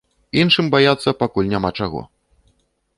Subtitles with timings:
[0.43, 2.01] Іншым баяцца пакуль няма чаго.